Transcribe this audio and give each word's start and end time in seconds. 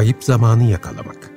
kayıp 0.00 0.24
zamanı 0.24 0.64
yakalamak. 0.64 1.30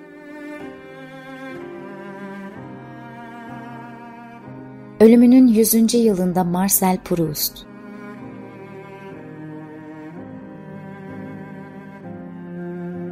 Ölümünün 4.99 5.47
100. 5.47 5.93
yılında 5.93 6.43
Marcel 6.43 6.97
Proust 6.97 7.65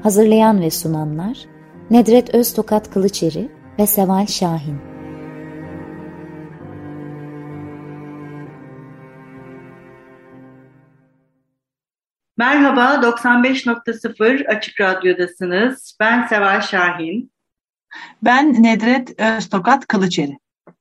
Hazırlayan 0.03 0.61
ve 0.61 0.71
sunanlar 0.71 1.45
Nedret 1.89 2.35
Öztokat 2.35 2.93
Kılıçeri 2.93 3.49
ve 3.79 3.87
Seval 3.87 4.25
Şahin 4.25 4.90
Merhaba, 12.61 13.07
95.0 13.07 14.47
Açık 14.47 14.81
Radyo'dasınız. 14.81 15.97
Ben 15.99 16.27
Seval 16.27 16.61
Şahin. 16.61 17.31
Ben 18.23 18.63
Nedret 18.63 19.19
Öztokat 19.37 19.87
Kılıçeri. 19.87 20.37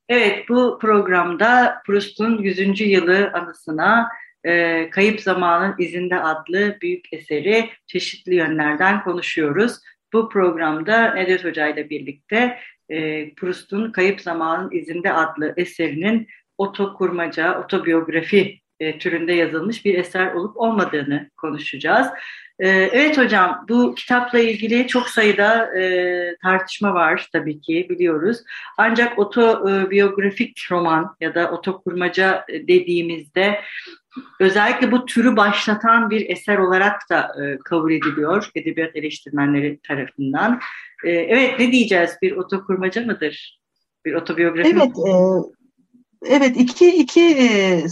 Evet, 0.09 0.49
bu 0.49 0.79
programda 0.81 1.83
Proust'un 1.87 2.39
100. 2.39 2.81
yılı 2.81 3.31
anısına 3.35 4.09
e, 4.45 4.91
Kayıp 4.91 5.21
Zamanın 5.21 5.75
İzinde 5.79 6.21
adlı 6.21 6.79
büyük 6.83 7.13
eseri 7.13 7.71
çeşitli 7.87 8.35
yönlerden 8.35 9.05
konuşuyoruz. 9.05 9.79
Bu 10.13 10.29
programda 10.29 11.15
Nedret 11.15 11.45
Hoca 11.45 11.67
ile 11.67 11.91
birlikte 11.91 12.59
e, 12.89 13.35
Proust'un 13.35 13.93
Kayıp 13.93 14.21
Zamanın 14.21 14.71
İzinde 14.71 15.13
adlı 15.13 15.55
eserinin 15.57 16.29
otokurmaca, 16.59 17.61
otobiyografi 17.61 18.61
e, 18.81 18.99
türünde 18.99 19.33
yazılmış 19.33 19.85
bir 19.85 19.99
eser 19.99 20.33
olup 20.33 20.57
olmadığını 20.57 21.31
konuşacağız. 21.37 22.07
E, 22.59 22.69
evet 22.69 23.19
hocam 23.19 23.65
bu 23.69 23.95
kitapla 23.95 24.39
ilgili 24.39 24.87
çok 24.87 25.09
sayıda 25.09 25.79
e, 25.79 26.37
tartışma 26.43 26.95
var 26.95 27.29
tabii 27.33 27.61
ki 27.61 27.87
biliyoruz. 27.91 28.39
Ancak 28.79 29.19
otobiyografik 29.19 30.67
roman 30.71 31.17
ya 31.21 31.35
da 31.35 31.51
otokurmaca 31.51 32.45
dediğimizde 32.49 33.61
özellikle 34.41 34.93
bu 34.93 35.07
türü 35.07 35.37
başlatan 35.37 36.11
bir 36.11 36.31
eser 36.31 36.59
olarak 36.59 37.01
da 37.11 37.21
e, 37.21 37.59
kabul 37.59 37.93
ediliyor 37.93 38.51
edebiyat 38.55 38.97
eleştirmenleri 38.97 39.81
tarafından. 39.89 40.61
E, 41.05 41.11
evet 41.11 41.59
ne 41.59 41.73
diyeceğiz 41.73 42.11
bir 42.23 42.33
otokurmaca 42.37 43.07
mıdır? 43.07 43.61
Bir 44.05 44.15
otobiyografi 44.15 44.71
Evet, 44.71 44.93
e, 45.09 46.35
evet 46.35 46.57
iki, 46.57 46.89
iki 46.89 47.21
e, 47.21 47.85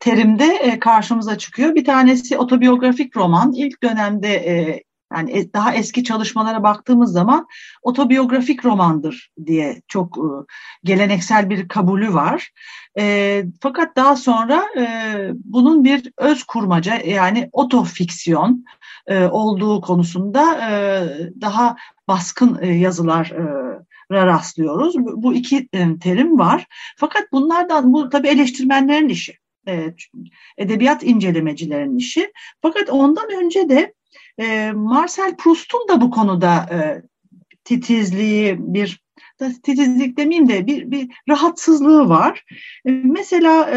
terimde 0.00 0.44
e, 0.44 0.78
karşımıza 0.78 1.38
çıkıyor. 1.38 1.74
Bir 1.74 1.84
tanesi 1.84 2.38
otobiyografik 2.38 3.16
roman. 3.16 3.52
İlk 3.52 3.82
dönemde 3.82 4.28
e, 4.28 4.82
yani 5.12 5.52
daha 5.54 5.74
eski 5.74 6.04
çalışmalara 6.04 6.62
baktığımız 6.62 7.12
zaman 7.12 7.46
otobiyografik 7.82 8.64
romandır 8.64 9.30
diye 9.46 9.82
çok 9.88 10.18
e, 10.18 10.28
geleneksel 10.84 11.50
bir 11.50 11.68
kabulü 11.68 12.14
var. 12.14 12.50
fakat 13.60 13.96
daha 13.96 14.16
sonra 14.16 14.64
bunun 15.34 15.84
bir 15.84 16.12
öz 16.18 16.44
kurmaca 16.44 16.94
yani 16.94 17.48
otofiksiyon 17.52 18.64
olduğu 19.30 19.80
konusunda 19.80 20.42
daha 21.40 21.76
baskın 22.08 22.62
yazılar 22.62 23.32
rastlıyoruz. 24.10 24.94
Bu 24.98 25.34
iki 25.34 25.68
terim 26.00 26.38
var. 26.38 26.66
Fakat 26.96 27.32
bunlardan 27.32 27.92
bu 27.92 28.08
tabii 28.08 28.28
eleştirmenlerin 28.28 29.08
işi 29.08 29.38
edebiyat 30.58 31.02
incelemecilerin 31.02 31.96
işi. 31.96 32.32
Fakat 32.62 32.90
ondan 32.90 33.30
önce 33.44 33.68
de 33.68 33.94
e, 34.38 34.72
Marcel 34.72 35.36
Proust'un 35.36 35.88
da 35.88 36.00
bu 36.00 36.10
konuda 36.10 36.54
e, 36.54 37.02
titizliği, 37.64 38.56
bir 38.58 39.06
titizlik 39.62 40.16
demeyeyim 40.16 40.48
de 40.48 40.66
bir, 40.66 40.90
bir 40.90 41.08
rahatsızlığı 41.28 42.08
var. 42.08 42.44
E, 42.86 42.90
mesela 42.90 43.70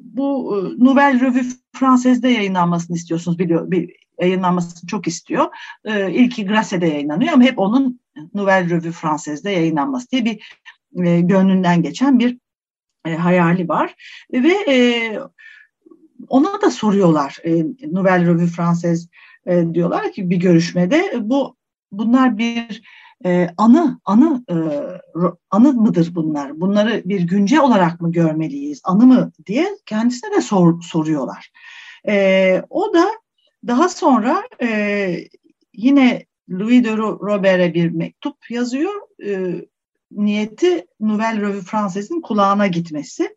bu 0.00 0.54
Nouvelle 0.78 1.20
Revue 1.20 1.42
Française'de 1.76 2.28
yayınlanmasını 2.28 2.96
istiyorsunuz 2.96 3.38
biliyor, 3.38 3.70
bir, 3.70 3.90
yayınlanmasını 4.20 4.86
çok 4.86 5.06
istiyor. 5.06 5.46
E, 5.84 6.44
Grasse'de 6.44 6.86
yayınlanıyor 6.86 7.32
ama 7.32 7.44
hep 7.44 7.58
onun 7.58 8.00
Nouvelle 8.34 8.70
Revue 8.70 8.92
Française'de 8.92 9.50
yayınlanması 9.50 10.10
diye 10.10 10.24
bir 10.24 10.40
gönlünden 11.20 11.82
geçen 11.82 12.18
bir 12.18 12.38
e, 13.06 13.14
hayali 13.14 13.68
var 13.68 13.94
ve 14.32 14.54
e, 14.68 15.18
ona 16.28 16.62
da 16.62 16.70
soruyorlar 16.70 17.36
e, 17.44 17.64
Nouvelle 17.92 18.26
Revue 18.26 18.46
Française 18.46 19.08
e, 19.46 19.74
diyorlar 19.74 20.12
ki 20.12 20.30
bir 20.30 20.36
görüşmede 20.36 21.12
bu 21.20 21.56
bunlar 21.92 22.38
bir 22.38 22.82
e, 23.24 23.48
anı 23.56 24.00
anı 24.04 24.44
e, 24.50 24.56
anı 25.50 25.72
mıdır 25.72 26.14
bunlar? 26.14 26.60
Bunları 26.60 27.02
bir 27.04 27.20
günce 27.20 27.60
olarak 27.60 28.00
mı 28.00 28.12
görmeliyiz? 28.12 28.80
Anı 28.84 29.06
mı 29.06 29.32
diye 29.46 29.68
kendisine 29.86 30.36
de 30.36 30.40
sor, 30.40 30.82
soruyorlar. 30.82 31.52
E, 32.08 32.62
o 32.70 32.94
da 32.94 33.08
daha 33.66 33.88
sonra 33.88 34.42
e, 34.62 35.16
yine 35.74 36.26
Louis 36.50 36.84
de 36.84 36.96
Robert'e 36.96 37.74
bir 37.74 37.90
mektup 37.90 38.50
yazıyor. 38.50 38.92
E, 39.24 39.64
niyeti 40.10 40.86
Nouvelle 41.00 41.40
Revue 41.40 41.60
Française'in 41.60 42.20
kulağına 42.20 42.66
gitmesi. 42.66 43.36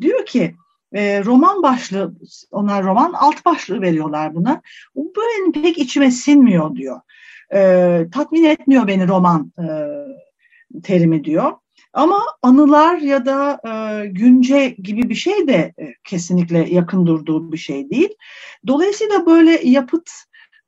Diyor 0.00 0.26
ki 0.26 0.54
e, 0.92 1.24
roman 1.24 1.62
başlığı, 1.62 2.14
onlar 2.50 2.84
roman 2.84 3.12
alt 3.12 3.44
başlığı 3.44 3.80
veriyorlar 3.82 4.34
buna. 4.34 4.62
Bu 4.94 5.12
benim 5.16 5.52
pek 5.52 5.78
içime 5.78 6.10
sinmiyor 6.10 6.76
diyor. 6.76 7.00
E, 7.54 7.60
tatmin 8.12 8.44
etmiyor 8.44 8.86
beni 8.86 9.08
roman 9.08 9.52
e, 9.58 9.66
terimi 10.82 11.24
diyor. 11.24 11.52
Ama 11.92 12.20
anılar 12.42 12.98
ya 12.98 13.26
da 13.26 13.60
e, 13.66 14.06
günce 14.06 14.68
gibi 14.68 15.10
bir 15.10 15.14
şey 15.14 15.48
de 15.48 15.74
e, 15.78 15.94
kesinlikle 16.04 16.74
yakın 16.74 17.06
durduğu 17.06 17.52
bir 17.52 17.58
şey 17.58 17.90
değil. 17.90 18.14
Dolayısıyla 18.66 19.26
böyle 19.26 19.68
yapıt 19.68 20.10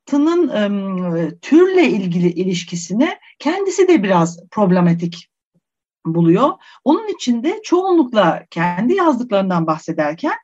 tının 0.06 0.48
e, 0.48 1.38
türle 1.42 1.88
ilgili 1.88 2.28
ilişkisini 2.28 3.08
kendisi 3.38 3.88
de 3.88 4.02
biraz 4.02 4.48
problematik 4.50 5.29
buluyor. 6.06 6.50
Onun 6.84 7.08
içinde 7.08 7.60
çoğunlukla 7.64 8.44
kendi 8.50 8.94
yazdıklarından 8.94 9.66
bahsederken 9.66 10.36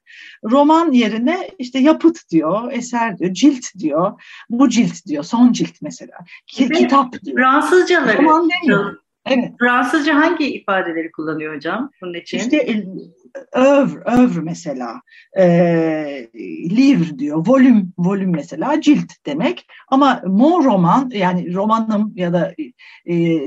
roman 0.45 0.93
yerine 0.93 1.51
işte 1.59 1.79
yapıt 1.79 2.31
diyor, 2.31 2.73
eser 2.73 3.19
diyor, 3.19 3.33
cilt 3.33 3.65
diyor, 3.79 4.23
bu 4.51 4.69
cilt 4.69 5.07
diyor, 5.07 5.25
son 5.25 5.53
cilt 5.53 5.83
mesela, 5.83 6.19
Ki, 6.47 6.69
kitap 6.69 7.13
diyor. 7.25 7.37
Fransızcaları. 7.37 8.23
Roman 8.23 8.51
demiyor. 8.51 9.06
Evet. 9.27 9.53
Fransızca 9.61 10.15
hangi 10.15 10.55
ifadeleri 10.55 11.13
kullanıyor 11.13 11.57
hocam 11.57 11.91
bunun 12.03 12.15
için? 12.15 12.39
İşte 12.39 12.85
övr, 13.53 13.97
övr 14.05 14.39
mesela, 14.39 15.01
e, 15.39 16.29
livre 16.71 17.19
diyor, 17.19 17.47
volüm, 17.47 17.93
volüm 17.99 18.31
mesela 18.31 18.81
cilt 18.81 19.13
demek. 19.27 19.67
Ama 19.89 20.23
mon 20.27 20.65
roman 20.65 21.11
yani 21.15 21.55
romanım 21.55 22.13
ya 22.17 22.33
da 22.33 22.55
e, 23.11 23.41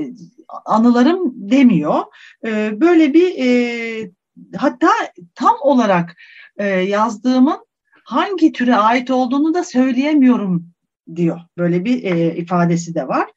anılarım 0.64 1.32
demiyor. 1.34 2.02
E, 2.46 2.80
böyle 2.80 3.14
bir 3.14 3.34
e, 3.38 4.10
hatta 4.56 4.88
tam 5.34 5.56
olarak 5.60 6.16
e, 6.56 6.66
yazdığımın 6.66 7.66
hangi 8.04 8.52
türe 8.52 8.76
ait 8.76 9.10
olduğunu 9.10 9.54
da 9.54 9.64
söyleyemiyorum 9.64 10.70
diyor. 11.16 11.40
Böyle 11.58 11.84
bir 11.84 12.04
e, 12.04 12.36
ifadesi 12.36 12.94
de 12.94 13.08
var. 13.08 13.30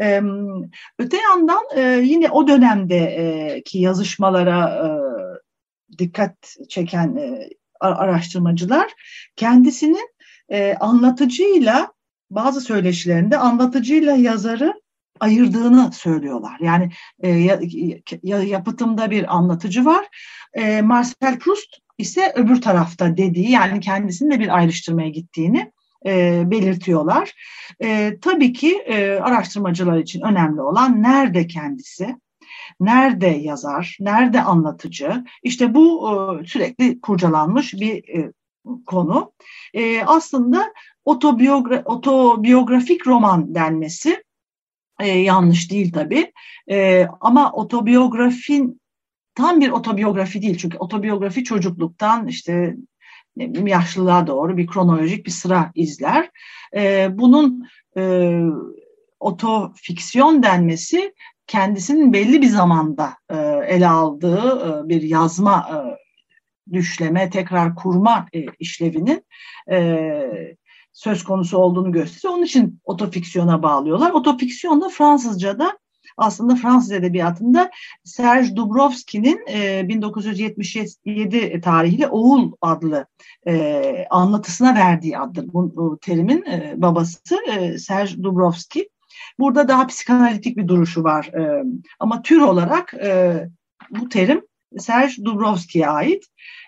E, 0.00 0.22
öte 0.98 1.16
yandan 1.16 1.64
e, 1.76 1.82
yine 2.04 2.30
o 2.30 2.48
dönemdeki 2.48 3.78
yazışmalara 3.78 4.68
e, 4.68 4.88
dikkat 5.98 6.56
çeken 6.68 7.16
e, 7.16 7.48
araştırmacılar 7.80 8.92
kendisinin 9.36 10.08
e, 10.48 10.74
anlatıcıyla 10.74 11.92
bazı 12.30 12.60
söyleşilerinde 12.60 13.38
anlatıcıyla 13.38 14.16
yazarı 14.16 14.74
ayırdığını 15.20 15.92
söylüyorlar. 15.92 16.56
Yani 16.60 16.90
e, 17.20 17.28
ya, 18.22 18.42
yapıtımda 18.42 19.10
bir 19.10 19.36
anlatıcı 19.36 19.84
var. 19.84 20.06
E, 20.54 20.82
Marcel 20.82 21.38
Proust 21.38 21.76
ise 21.98 22.32
öbür 22.36 22.60
tarafta 22.60 23.16
dediği 23.16 23.50
yani 23.50 23.80
kendisinin 23.80 24.30
de 24.30 24.40
bir 24.40 24.56
ayrıştırmaya 24.56 25.08
gittiğini 25.08 25.72
e, 26.06 26.42
belirtiyorlar. 26.50 27.32
E, 27.82 28.18
tabii 28.22 28.52
ki 28.52 28.76
e, 28.86 29.10
araştırmacılar 29.12 29.98
için 29.98 30.20
önemli 30.20 30.60
olan 30.60 31.02
nerede 31.02 31.46
kendisi, 31.46 32.16
nerede 32.80 33.26
yazar, 33.26 33.96
nerede 34.00 34.42
anlatıcı. 34.42 35.24
İşte 35.42 35.74
bu 35.74 36.10
e, 36.10 36.46
sürekli 36.46 37.00
kurcalanmış 37.00 37.74
bir 37.74 38.08
e, 38.18 38.32
konu. 38.86 39.32
E, 39.74 40.02
aslında 40.02 40.72
otobiyogra 41.04 41.82
otobiyografik 41.84 43.06
roman 43.06 43.54
denmesi 43.54 44.24
e, 45.00 45.08
yanlış 45.08 45.70
değil 45.70 45.92
tabii. 45.92 46.32
E, 46.70 47.06
ama 47.20 47.52
otobiyografin 47.52 48.80
tam 49.34 49.60
bir 49.60 49.70
otobiyografi 49.70 50.42
değil. 50.42 50.58
Çünkü 50.58 50.78
otobiyografi 50.78 51.44
çocukluktan 51.44 52.26
işte 52.26 52.76
yaşlılığa 53.66 54.26
doğru 54.26 54.56
bir 54.56 54.66
kronolojik 54.66 55.26
bir 55.26 55.30
sıra 55.30 55.72
izler. 55.74 56.30
E, 56.76 57.08
bunun 57.18 57.68
e, 57.96 58.32
otofiksiyon 59.20 60.42
denmesi 60.42 61.14
kendisinin 61.46 62.12
belli 62.12 62.42
bir 62.42 62.46
zamanda 62.46 63.14
e, 63.30 63.36
ele 63.68 63.88
aldığı 63.88 64.48
e, 64.48 64.88
bir 64.88 65.02
yazma 65.02 65.68
e, 65.72 65.76
düşleme, 66.72 67.30
tekrar 67.30 67.74
kurma 67.74 68.26
e, 68.32 68.44
işlevinin 68.58 69.24
e, 69.70 70.10
söz 70.92 71.24
konusu 71.24 71.58
olduğunu 71.58 71.92
gösteriyor. 71.92 72.34
Onun 72.34 72.44
için 72.44 72.80
otofiksiyona 72.84 73.62
bağlıyorlar. 73.62 74.10
Otofiksiyon 74.10 74.80
da 74.80 74.88
Fransızca'da 74.88 75.78
aslında 76.18 76.54
Fransız 76.56 76.92
edebiyatında 76.92 77.70
Serge 78.04 78.56
Dubrovski'nin 78.56 79.46
e, 79.50 79.88
1977 79.88 81.60
tarihli 81.60 82.06
Oğul 82.06 82.52
adlı 82.60 83.06
e, 83.46 84.06
anlatısına 84.10 84.74
verdiği 84.74 85.18
addır. 85.18 85.44
Bu, 85.52 85.98
terimin 86.00 86.46
e, 86.46 86.74
babası 86.76 87.36
e, 87.52 87.78
Serge 87.78 88.22
Dubrovski. 88.22 88.88
Burada 89.38 89.68
daha 89.68 89.86
psikanalitik 89.86 90.56
bir 90.56 90.68
duruşu 90.68 91.04
var. 91.04 91.26
E, 91.26 91.64
ama 92.00 92.22
tür 92.22 92.40
olarak 92.40 92.94
e, 92.94 93.48
bu 93.90 94.08
terim 94.08 94.42
Serge 94.78 95.24
Dubrovski'ye 95.24 95.88
ait. 95.88 96.24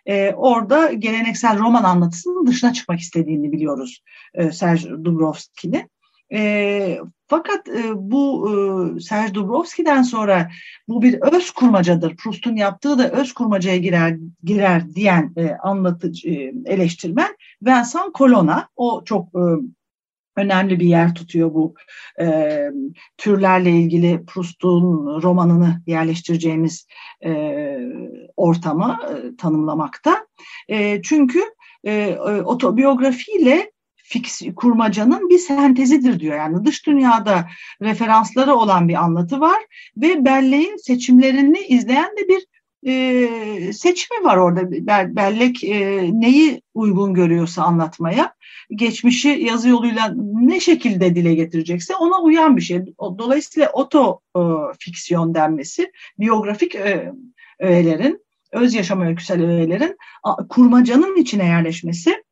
E, 0.06 0.32
orada 0.32 0.92
geleneksel 0.92 1.58
roman 1.58 1.84
anlatısının 1.84 2.46
dışına 2.46 2.72
çıkmak 2.72 3.00
istediğini 3.00 3.52
biliyoruz 3.52 4.02
e, 4.34 4.52
Serge 4.52 4.88
Dubrovski'nin. 4.88 5.90
E, 6.32 6.98
fakat 7.26 7.68
e, 7.68 7.82
bu 7.94 8.50
e, 8.96 9.00
Serge 9.00 9.34
Dubrovski'den 9.34 10.02
sonra 10.02 10.50
bu 10.88 11.02
bir 11.02 11.20
öz 11.20 11.50
kurmacadır. 11.50 12.16
Proust'un 12.16 12.56
yaptığı 12.56 12.98
da 12.98 13.10
öz 13.10 13.32
kurmacaya 13.32 13.76
girer 13.76 14.16
girer 14.44 14.94
diyen 14.94 15.32
e, 15.36 15.50
anlatıcı 15.62 16.28
e, 16.28 16.52
eleştirmen 16.64 17.36
Vincent 17.62 18.14
Colonna. 18.14 18.68
O 18.76 19.02
çok 19.04 19.28
e, 19.34 19.42
önemli 20.36 20.80
bir 20.80 20.86
yer 20.86 21.14
tutuyor 21.14 21.54
bu 21.54 21.74
e, 22.20 22.58
türlerle 23.16 23.70
ilgili 23.70 24.24
Proust'un 24.26 25.22
romanını 25.22 25.82
yerleştireceğimiz 25.86 26.86
e, 27.24 27.32
ortamı 28.36 28.98
e, 29.10 29.36
tanımlamakta. 29.36 30.26
E, 30.68 31.02
çünkü 31.02 31.40
e, 31.84 32.16
otobiyografiyle 32.44 33.70
fix, 34.10 34.42
kurmacanın 34.56 35.28
bir 35.28 35.38
sentezidir 35.38 36.20
diyor. 36.20 36.36
Yani 36.36 36.64
dış 36.64 36.86
dünyada 36.86 37.46
referansları 37.82 38.54
olan 38.54 38.88
bir 38.88 38.94
anlatı 38.94 39.40
var 39.40 39.62
ve 39.96 40.24
belleğin 40.24 40.76
seçimlerini 40.76 41.58
izleyen 41.58 42.10
de 42.16 42.28
bir 42.28 42.46
e, 42.86 43.72
seçimi 43.72 44.24
var 44.24 44.36
orada. 44.36 44.70
Bellek 45.16 45.64
e, 45.64 46.10
neyi 46.12 46.62
uygun 46.74 47.14
görüyorsa 47.14 47.62
anlatmaya, 47.62 48.34
geçmişi 48.70 49.28
yazı 49.28 49.68
yoluyla 49.68 50.14
ne 50.32 50.60
şekilde 50.60 51.14
dile 51.14 51.34
getirecekse 51.34 51.96
ona 51.96 52.22
uyan 52.22 52.56
bir 52.56 52.62
şey. 52.62 52.84
Dolayısıyla 53.00 53.70
oto 53.72 54.20
e, 54.36 54.40
fiksiyon 54.78 55.34
denmesi, 55.34 55.92
biyografik 56.18 56.74
e, 56.74 57.12
öğelerin, 57.58 58.24
öz 58.52 58.74
yaşam 58.74 59.00
öyküsel 59.00 59.42
öğelerin 59.42 59.96
kurmacanın 60.48 61.16
içine 61.16 61.46
yerleşmesi 61.46 62.22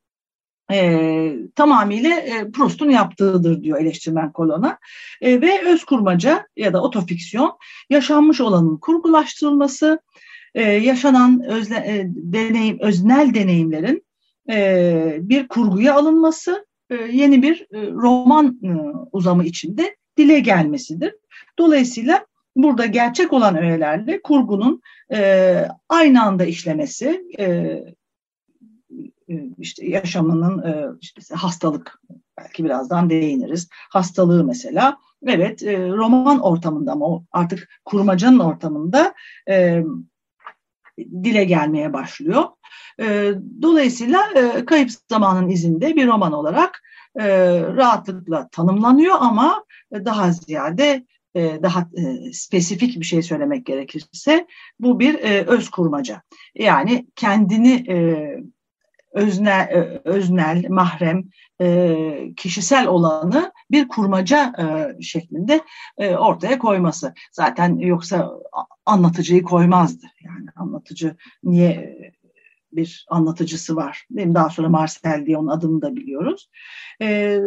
e, 0.72 1.32
tamamıyla 1.54 2.10
e, 2.10 2.50
Proust'un 2.50 2.90
yaptığıdır 2.90 3.62
diyor 3.62 3.80
eleştirmen 3.80 4.32
kolona. 4.32 4.78
E, 5.20 5.40
ve 5.40 5.62
öz 5.66 5.84
kurmaca 5.84 6.46
ya 6.56 6.72
da 6.72 6.82
otofiksiyon 6.82 7.58
yaşanmış 7.90 8.40
olanın 8.40 8.76
kurgulaştırılması, 8.76 10.00
e, 10.54 10.62
yaşanan 10.62 11.42
özle, 11.44 11.76
e, 11.76 12.06
deneyim, 12.06 12.78
öznel 12.80 13.34
deneyimlerin 13.34 14.04
e, 14.50 15.16
bir 15.20 15.48
kurguya 15.48 15.94
alınması, 15.94 16.66
e, 16.90 16.94
yeni 16.94 17.42
bir 17.42 17.66
e, 17.72 17.90
roman 17.90 18.58
e, 18.64 18.70
uzamı 19.12 19.44
içinde 19.44 19.96
dile 20.16 20.40
gelmesidir. 20.40 21.14
Dolayısıyla 21.58 22.26
burada 22.56 22.86
gerçek 22.86 23.32
olan 23.32 23.56
öğelerle 23.56 24.22
kurgunun 24.22 24.82
e, 25.12 25.62
aynı 25.88 26.22
anda 26.22 26.44
işlemesi, 26.44 27.22
e, 27.38 27.78
işte 29.58 29.86
yaşamının 29.86 30.62
e, 30.62 30.86
işte 31.00 31.34
hastalık 31.34 32.00
belki 32.38 32.64
birazdan 32.64 33.10
değiniriz. 33.10 33.68
Hastalığı 33.90 34.44
mesela 34.44 34.96
evet 35.26 35.62
e, 35.62 35.88
roman 35.88 36.40
ortamında 36.40 36.92
ama 36.92 37.22
artık 37.32 37.68
kurmacanın 37.84 38.38
ortamında 38.38 39.14
dile 40.98 41.44
gelmeye 41.44 41.92
başlıyor. 41.92 42.44
Dolayısıyla 43.62 44.20
Kayıp 44.66 44.90
Zamanın 45.10 45.48
izinde 45.48 45.96
bir 45.96 46.06
roman 46.06 46.32
olarak 46.32 46.82
rahatlıkla 47.76 48.48
tanımlanıyor 48.52 49.14
ama 49.18 49.64
daha 49.92 50.32
ziyade 50.32 51.06
daha 51.36 51.88
spesifik 52.32 53.00
bir 53.00 53.04
şey 53.04 53.22
söylemek 53.22 53.66
gerekirse 53.66 54.46
bu 54.80 55.00
bir 55.00 55.14
öz 55.46 55.70
kurmaca. 55.70 56.22
Yani 56.54 57.06
kendini 57.16 57.86
öznel, 59.18 59.60
e, 59.60 60.00
öznel 60.04 60.64
mahrem, 60.68 61.24
e, 61.60 61.96
kişisel 62.36 62.86
olanı 62.86 63.52
bir 63.70 63.88
kurmaca 63.88 64.52
e, 64.58 65.02
şeklinde 65.02 65.60
ortaya 65.98 66.58
koyması. 66.58 67.14
Zaten 67.32 67.76
yoksa 67.76 68.32
anlatıcıyı 68.86 69.42
koymazdı. 69.42 70.06
Yani 70.24 70.46
anlatıcı 70.56 71.16
niye 71.44 71.98
bir 72.72 73.06
anlatıcısı 73.08 73.76
var. 73.76 74.06
Mi? 74.10 74.34
Daha 74.34 74.50
sonra 74.50 74.68
Marcel 74.68 75.26
diye 75.26 75.38
onun 75.38 75.48
adını 75.48 75.82
da 75.82 75.96
biliyoruz. 75.96 76.50
E, 77.02 77.38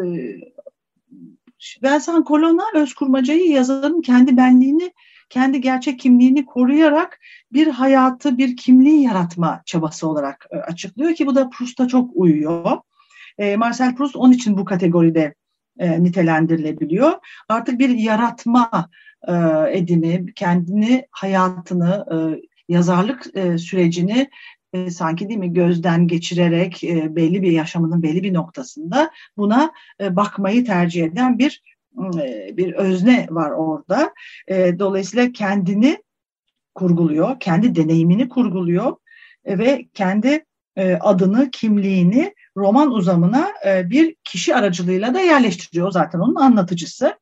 Vincent 1.83 2.27
Colonna 2.27 2.63
öz 2.75 2.94
kurmacayı 2.94 3.51
yazarın 3.51 4.01
kendi 4.01 4.38
benliğini 4.38 4.91
kendi 5.31 5.62
gerçek 5.62 6.00
kimliğini 6.00 6.45
koruyarak 6.45 7.19
bir 7.54 7.68
hayatı, 7.68 8.38
bir 8.38 8.57
kimliği 8.57 9.04
yaratma 9.04 9.62
çabası 9.66 10.07
olarak 10.07 10.48
e, 10.51 10.57
açıklıyor 10.57 11.16
ki 11.16 11.28
bu 11.28 11.36
da 11.36 11.50
Proust'a 11.50 11.88
çok 11.88 12.12
uyuyor. 12.13 12.78
E, 13.38 13.56
Marcel 13.56 13.95
Proust 13.95 14.16
onun 14.16 14.33
için 14.33 14.57
bu 14.57 14.66
kategoride 14.66 15.33
e, 15.80 16.04
nitelendirilebiliyor. 16.04 17.12
Artık 17.50 17.80
bir 17.80 17.89
yaratma 17.89 18.89
e, 19.28 19.33
edimi, 19.72 20.33
kendini, 20.33 21.07
hayatını, 21.12 22.06
yazarlık 22.69 23.25
sürecini 23.60 24.29
sanki 24.89 25.29
değil 25.29 25.39
mi 25.39 25.53
gözden 25.53 26.08
geçirerek 26.08 26.79
belli 26.84 27.41
bir 27.41 27.51
yaşamının 27.51 28.03
belli 28.03 28.24
bir 28.24 28.34
noktasında 28.34 29.12
buna 29.38 29.72
bakmayı 30.01 30.65
tercih 30.65 31.03
eden 31.03 31.39
bir 31.39 31.62
bir 32.57 32.74
özne 32.74 33.27
var 33.29 33.51
orada. 33.51 34.13
E, 34.48 34.79
dolayısıyla 34.79 35.31
kendini 35.31 36.03
kurguluyor, 36.75 37.39
kendi 37.39 37.75
deneyimini 37.75 38.29
kurguluyor 38.29 38.95
e, 39.45 39.57
ve 39.57 39.88
kendi 39.93 40.45
adını, 41.00 41.51
kimliğini 41.51 42.36
roman 42.57 42.91
uzamına 42.91 43.51
bir 43.65 44.15
kişi 44.24 44.55
aracılığıyla 44.55 45.13
da 45.13 45.19
yerleştiriyor. 45.19 45.91
Zaten 45.91 46.19
onun 46.19 46.36
anlatıcısı. 46.36 47.19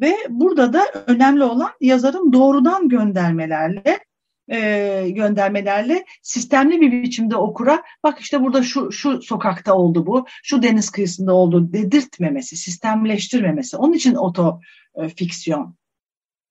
Ve 0.00 0.16
burada 0.28 0.72
da 0.72 0.84
önemli 1.06 1.44
olan 1.44 1.70
yazarın 1.80 2.32
doğrudan 2.32 2.88
göndermelerle 2.88 3.98
e, 4.52 5.10
göndermelerle 5.10 6.04
sistemli 6.22 6.80
bir 6.80 7.02
biçimde 7.02 7.36
okura 7.36 7.82
bak 8.02 8.20
işte 8.20 8.42
burada 8.42 8.62
şu 8.62 8.92
şu 8.92 9.22
sokakta 9.22 9.74
oldu 9.74 10.06
bu, 10.06 10.26
şu 10.42 10.62
deniz 10.62 10.90
kıyısında 10.90 11.34
oldu 11.34 11.72
dedirtmemesi, 11.72 12.56
sistemleştirmemesi. 12.56 13.76
Onun 13.76 13.92
için 13.92 14.14
oto 14.14 14.60
e, 14.94 15.08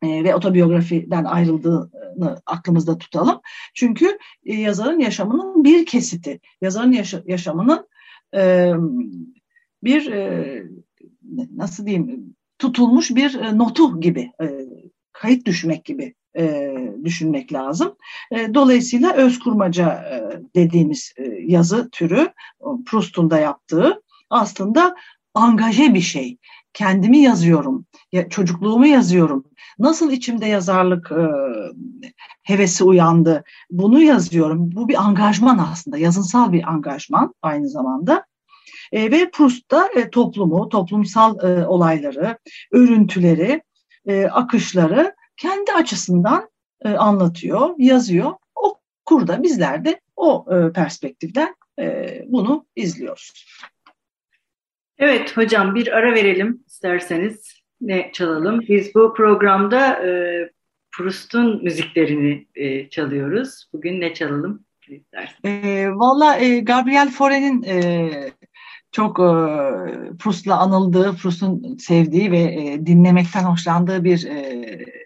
e, 0.03 0.23
ve 0.23 0.35
otobiyografiden 0.35 1.23
ayrıldığını 1.23 2.41
aklımızda 2.45 2.97
tutalım. 2.97 3.41
Çünkü 3.73 4.17
e, 4.45 4.55
yazarın 4.55 4.99
yaşamının 4.99 5.63
bir 5.63 5.85
kesiti, 5.85 6.39
yazarın 6.61 6.91
yaşa, 6.91 7.23
yaşamının 7.25 7.87
e, 8.35 8.73
bir 9.83 10.11
e, 10.11 10.63
nasıl 11.55 11.85
diyeyim 11.85 12.35
tutulmuş 12.59 13.15
bir 13.15 13.35
e, 13.35 13.57
notu 13.57 14.01
gibi, 14.01 14.31
e, 14.41 14.65
kayıt 15.11 15.45
düşmek 15.45 15.85
gibi 15.85 16.13
e, 16.37 16.75
düşünmek 17.03 17.53
lazım. 17.53 17.95
E, 18.31 18.53
dolayısıyla 18.53 19.13
öz 19.13 19.39
kurmaca 19.39 19.87
e, 19.89 20.41
dediğimiz 20.55 21.13
e, 21.17 21.23
yazı 21.47 21.89
türü 21.89 22.29
Proust'un 22.85 23.29
da 23.29 23.39
yaptığı 23.39 24.01
aslında 24.29 24.95
angaje 25.33 25.93
bir 25.93 26.01
şey. 26.01 26.37
Kendimi 26.73 27.17
yazıyorum, 27.17 27.85
ya, 28.11 28.29
çocukluğumu 28.29 28.87
yazıyorum. 28.87 29.45
Nasıl 29.79 30.11
içimde 30.11 30.45
yazarlık 30.45 31.11
e, 31.11 31.23
hevesi 32.43 32.83
uyandı, 32.83 33.43
bunu 33.71 34.01
yazıyorum. 34.01 34.71
Bu 34.75 34.87
bir 34.87 35.03
angajman 35.03 35.57
aslında, 35.71 35.97
yazınsal 35.97 36.51
bir 36.51 36.69
angajman 36.69 37.33
aynı 37.41 37.69
zamanda. 37.69 38.25
E, 38.91 39.11
ve 39.11 39.31
Proust'ta 39.31 39.89
e, 39.95 40.09
toplumu, 40.09 40.69
toplumsal 40.69 41.43
e, 41.43 41.67
olayları, 41.67 42.37
örüntüleri, 42.71 43.61
e, 44.05 44.25
akışları 44.25 45.15
kendi 45.41 45.71
açısından 45.71 46.49
e, 46.85 46.89
anlatıyor, 46.89 47.75
yazıyor. 47.77 48.31
Okur 48.55 49.27
da 49.27 49.43
bizler 49.43 49.85
de 49.85 49.99
o 50.15 50.45
e, 50.51 50.73
perspektiften 50.73 51.55
e, 51.79 52.21
bunu 52.27 52.65
izliyoruz. 52.75 53.33
Evet 54.97 55.37
hocam 55.37 55.75
bir 55.75 55.87
ara 55.97 56.13
verelim 56.13 56.63
isterseniz. 56.67 57.61
ne 57.81 58.11
çalalım? 58.13 58.59
Biz 58.59 58.95
bu 58.95 59.13
programda 59.13 60.07
e, 60.07 60.11
Proust'un 60.91 61.63
müziklerini 61.63 62.47
e, 62.55 62.89
çalıyoruz. 62.89 63.69
Bugün 63.73 64.01
ne 64.01 64.13
çalalım? 64.13 64.65
E, 65.43 65.87
Valla 65.89 66.37
e, 66.37 66.59
Gabriel 66.59 67.09
Fauré'nin 67.09 67.63
e, 67.63 68.09
çok 68.91 69.19
e, 69.19 69.27
Proust'la 70.19 70.57
anıldığı, 70.57 71.15
Proust'un 71.15 71.77
sevdiği 71.77 72.31
ve 72.31 72.39
e, 72.39 72.85
dinlemekten 72.85 73.43
hoşlandığı 73.43 74.03
bir 74.03 74.25
e, 74.25 75.00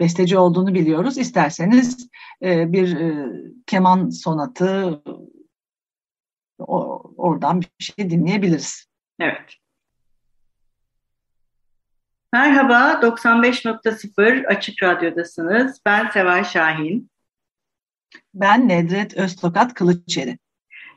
besteci 0.00 0.38
olduğunu 0.38 0.74
biliyoruz. 0.74 1.18
İsterseniz 1.18 2.08
e, 2.42 2.72
bir 2.72 2.96
e, 2.96 3.28
keman 3.66 4.10
sonatı 4.10 5.02
o, 6.58 7.02
oradan 7.16 7.60
bir 7.60 7.68
şey 7.78 8.10
dinleyebiliriz. 8.10 8.86
Evet. 9.20 9.54
Merhaba, 12.32 13.00
95.0 13.02 14.46
Açık 14.46 14.82
Radyo'dasınız. 14.82 15.80
Ben 15.86 16.08
Seval 16.08 16.44
Şahin. 16.44 17.10
Ben 18.34 18.68
Nedret 18.68 19.16
Öztokat 19.16 19.74
Kılıçeri. 19.74 20.38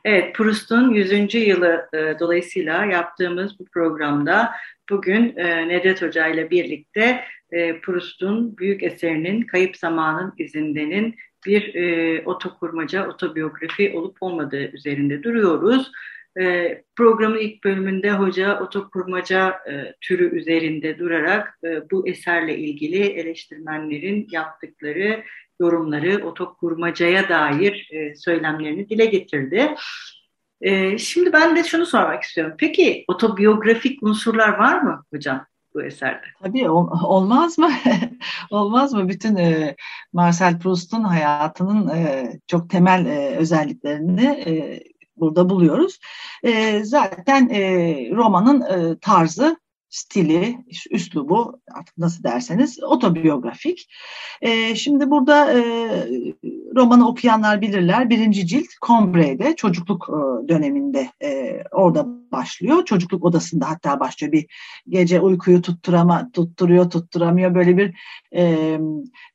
Evet, 0.04 0.34
Proust'un 0.34 0.90
100. 0.90 1.34
yılı 1.34 1.88
e, 1.94 2.18
dolayısıyla 2.20 2.84
yaptığımız 2.84 3.58
bu 3.58 3.64
programda 3.64 4.54
bugün 4.90 5.36
e, 5.36 5.68
Nedret 5.68 6.02
Hoca 6.02 6.26
ile 6.26 6.50
birlikte 6.50 7.24
e, 7.50 7.80
Proust'un 7.80 8.56
büyük 8.56 8.82
eserinin 8.82 9.42
Kayıp 9.42 9.76
Zamanın 9.76 10.32
İzinde'nin 10.38 11.16
bir 11.46 11.74
e, 11.74 12.22
otokurmaca, 12.24 13.08
otobiyografi 13.08 13.92
olup 13.96 14.16
olmadığı 14.20 14.70
üzerinde 14.72 15.22
duruyoruz. 15.22 15.92
E, 16.40 16.82
programın 16.96 17.38
ilk 17.38 17.64
bölümünde 17.64 18.12
hoca 18.12 18.60
otokurmaca 18.60 19.50
e, 19.70 19.94
türü 20.00 20.38
üzerinde 20.38 20.98
durarak 20.98 21.58
e, 21.64 21.90
bu 21.90 22.08
eserle 22.08 22.58
ilgili 22.58 23.02
eleştirmenlerin 23.02 24.28
yaptıkları 24.30 25.24
yorumları, 25.60 26.26
otokurmacaya 26.26 27.28
dair 27.28 27.88
e, 27.92 28.14
söylemlerini 28.14 28.88
dile 28.88 29.06
getirdi. 29.06 29.74
E, 30.60 30.98
şimdi 30.98 31.32
ben 31.32 31.56
de 31.56 31.64
şunu 31.64 31.86
sormak 31.86 32.22
istiyorum. 32.22 32.54
Peki 32.58 33.04
otobiyografik 33.08 34.02
unsurlar 34.02 34.58
var 34.58 34.82
mı 34.82 35.04
hocam? 35.12 35.46
Bu 35.74 35.82
eserde. 35.82 36.20
Tabii 36.42 36.70
olmaz 36.70 37.58
mı? 37.58 37.70
olmaz 38.50 38.92
mı? 38.92 39.08
Bütün 39.08 39.36
e, 39.36 39.76
Marcel 40.12 40.58
Proust'un 40.58 41.02
hayatının 41.02 41.88
e, 41.88 42.32
çok 42.46 42.70
temel 42.70 43.06
e, 43.06 43.36
özelliklerini 43.36 44.26
e, 44.26 44.82
burada 45.16 45.50
buluyoruz. 45.50 45.98
E, 46.42 46.84
zaten 46.84 47.48
e, 47.48 47.60
romanın 48.10 48.60
e, 48.62 48.98
tarzı 48.98 49.56
stili, 49.94 50.58
üslubu 50.90 51.60
artık 51.74 51.98
nasıl 51.98 52.22
derseniz 52.22 52.82
otobiyografik. 52.82 53.88
E, 54.42 54.74
şimdi 54.74 55.10
burada 55.10 55.52
e, 55.52 55.62
romanı 56.76 57.08
okuyanlar 57.08 57.60
bilirler. 57.60 58.10
Birinci 58.10 58.46
cilt 58.46 58.66
Combre'de 58.86 59.56
çocukluk 59.56 60.08
e, 60.08 60.48
döneminde 60.48 61.10
e, 61.22 61.62
orada 61.72 62.06
başlıyor. 62.32 62.84
Çocukluk 62.84 63.24
odasında 63.24 63.70
hatta 63.70 64.00
başlıyor. 64.00 64.32
Bir 64.32 64.46
gece 64.88 65.20
uykuyu 65.20 65.62
tutturama, 65.62 66.30
tutturuyor, 66.32 66.90
tutturamıyor. 66.90 67.54
Böyle 67.54 67.76
bir 67.76 67.94
e, 68.36 68.78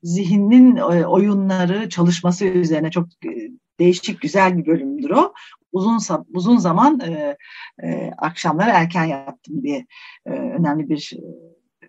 zihnin 0.03 0.75
e, 0.75 1.05
oyunları, 1.05 1.89
çalışması 1.89 2.45
üzerine 2.45 2.91
çok 2.91 3.07
e, 3.25 3.51
değişik, 3.79 4.21
güzel 4.21 4.57
bir 4.57 4.65
bölümdür 4.65 5.09
o 5.09 5.33
uzun 5.71 5.99
uzun 6.33 6.57
zaman 6.57 6.99
e, 6.99 7.37
e, 7.83 8.11
akşamları 8.17 8.69
erken 8.69 9.05
yattım 9.05 9.63
diye 9.63 9.85
e, 10.25 10.29
önemli 10.29 10.89
bir 10.89 11.13
e, 11.13 11.87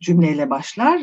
cümleyle 0.00 0.50
başlar. 0.50 1.00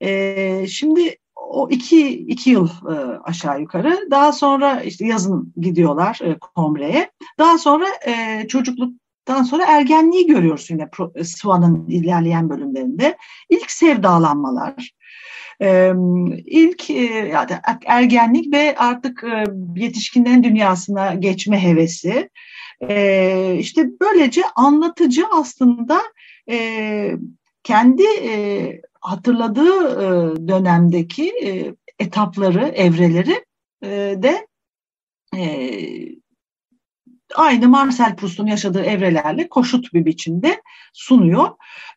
E, 0.00 0.66
şimdi 0.66 1.16
o 1.36 1.68
iki, 1.70 2.08
iki 2.08 2.50
yıl 2.50 2.68
e, 2.68 2.94
aşağı 3.24 3.60
yukarı. 3.60 4.10
Daha 4.10 4.32
sonra 4.32 4.80
işte 4.80 5.06
yazın 5.06 5.52
gidiyorlar 5.56 6.18
e, 6.22 6.38
Komre'ye. 6.38 7.10
Daha 7.38 7.58
sonra 7.58 7.86
e, 8.06 8.44
çocukluktan 8.48 9.42
sonra 9.42 9.64
ergenliği 9.66 10.26
görüyoruz 10.26 10.70
yine 10.70 10.88
Swan'ın 11.24 11.86
ilerleyen 11.88 12.50
bölümlerinde. 12.50 13.16
İlk 13.48 13.70
sevdalanmalar, 13.70 14.90
ilk 16.46 16.90
ergenlik 17.86 18.54
ve 18.54 18.74
artık 18.76 19.24
yetişkinlerin 19.76 20.42
dünyasına 20.42 21.14
geçme 21.14 21.62
hevesi. 21.62 22.30
İşte 23.58 23.86
böylece 24.00 24.42
anlatıcı 24.56 25.24
aslında 25.32 26.00
kendi 27.62 28.04
hatırladığı 29.00 30.48
dönemdeki 30.48 31.32
etapları, 31.98 32.68
evreleri 32.68 33.44
de 34.22 34.46
aynı 37.34 37.68
Marcel 37.68 38.16
Proust'un 38.16 38.46
yaşadığı 38.46 38.84
evrelerle 38.84 39.48
koşut 39.48 39.94
bir 39.94 40.04
biçimde 40.04 40.62
sunuyor. 40.92 41.48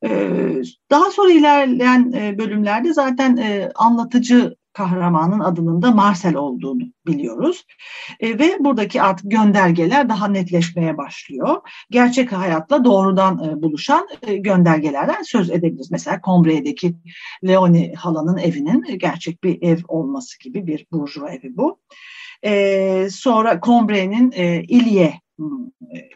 Ee, 0.04 0.62
daha 0.92 1.12
sonra 1.12 1.32
ilerleyen 1.32 2.12
e, 2.16 2.38
bölümlerde 2.38 2.94
zaten 2.94 3.38
e, 3.38 3.70
anlatıcı 3.76 4.56
kahramanın 4.74 5.40
adının 5.40 5.82
da 5.82 5.92
Marcel 5.92 6.36
olduğunu 6.36 6.82
biliyoruz. 7.08 7.66
E, 8.20 8.40
ve 8.40 8.58
buradaki 8.60 9.02
artık 9.02 9.32
göndergeler 9.32 10.10
daha 10.10 10.28
netleşmeye 10.28 10.98
başlıyor. 10.98 11.62
Gerçek 11.92 12.32
hayatla 12.32 12.86
doğrudan 12.86 13.62
buluşan 13.64 14.08
göndergelerden 14.38 15.22
söz 15.22 15.50
edebiliriz. 15.50 15.92
Mesela 15.92 16.22
Combre'deki 16.26 16.96
Leonie 17.48 17.94
halanın 17.94 18.38
evinin 18.38 18.98
gerçek 18.98 19.44
bir 19.44 19.62
ev 19.62 19.78
olması 19.88 20.40
gibi 20.40 20.68
bir 20.68 20.86
burjuva 20.92 21.30
evi 21.30 21.58
bu. 21.58 21.80
E, 22.44 23.08
sonra 23.12 23.60
Combre'nin 23.64 24.32
e, 24.36 24.64
İlye 24.64 25.25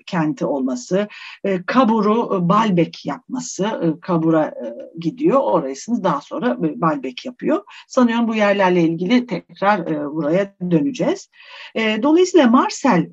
kenti 0.06 0.46
olması, 0.46 1.08
e, 1.44 1.64
Kabur'u 1.66 2.36
e, 2.36 2.50
Balbek 2.50 3.06
yapması, 3.06 3.98
Kabur'a 4.02 4.54
gidiyor, 5.00 5.40
orasını 5.40 6.04
daha 6.04 6.22
sonra 6.22 6.58
Balbek 6.60 7.26
yapıyor. 7.26 7.64
Sanıyorum 7.88 8.28
bu 8.28 8.36
yerlerle 8.36 8.82
ilgili 8.82 9.26
tekrar 9.26 9.86
buraya 10.14 10.56
döneceğiz. 10.72 11.30
Dolayısıyla 11.78 12.48
Marcel 12.48 13.10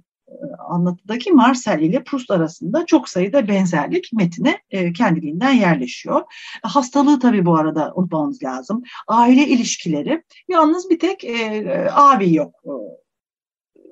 anlatıdaki 0.68 1.32
Marcel 1.32 1.80
ile 1.80 2.04
Proust 2.04 2.30
arasında 2.30 2.86
çok 2.86 3.08
sayıda 3.08 3.48
benzerlik 3.48 4.10
metine 4.12 4.60
kendiliğinden 4.96 5.52
yerleşiyor. 5.52 6.22
Hastalığı 6.62 7.20
tabii 7.20 7.46
bu 7.46 7.56
arada 7.56 7.92
unutmamız 7.94 8.42
lazım. 8.42 8.82
Aile 9.08 9.46
ilişkileri. 9.46 10.22
Yalnız 10.48 10.90
bir 10.90 10.98
tek 10.98 11.24
e, 11.24 11.88
abi 11.92 12.34
yok 12.34 12.54
e, 12.64 12.72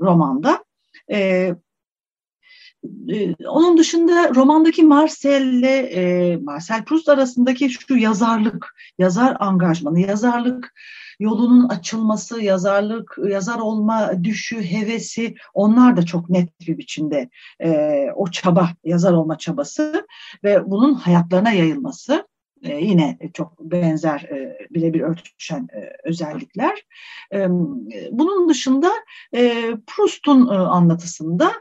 romanda. 0.01 0.65
E, 1.13 1.51
onun 3.49 3.79
dışında 3.79 4.35
romandaki 4.35 4.83
Marcel'le 4.83 5.89
e, 5.95 6.37
Marcel 6.37 6.85
Proust 6.85 7.09
arasındaki 7.09 7.71
şu 7.71 7.97
yazarlık, 7.97 8.75
yazar 8.99 9.37
angajmanı, 9.41 10.01
yazarlık 10.01 10.75
yolunun 11.21 11.69
açılması, 11.69 12.43
yazarlık, 12.43 13.19
yazar 13.29 13.59
olma 13.59 14.25
düşü, 14.25 14.63
hevesi 14.63 15.35
onlar 15.55 15.97
da 15.97 16.03
çok 16.03 16.31
net 16.31 16.61
bir 16.61 16.79
biçimde 16.79 17.31
e, 17.61 18.07
o 18.17 18.31
çaba, 18.31 18.71
yazar 18.85 19.13
olma 19.13 19.39
çabası 19.39 20.07
ve 20.45 20.71
bunun 20.71 20.95
hayatlarına 20.95 21.51
yayılması. 21.51 22.29
E, 22.65 22.77
yine 22.77 23.19
çok 23.35 23.61
benzer 23.61 24.21
e, 24.21 24.59
birebir 24.71 25.01
örtüşen 25.01 25.69
e, 25.75 26.09
özellikler. 26.09 26.87
E, 27.33 27.47
bunun 28.11 28.49
dışında 28.49 28.93
Proust'un 29.87 30.47
anlatısında 30.49 31.53